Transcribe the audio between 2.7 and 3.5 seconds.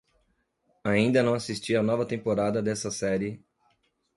série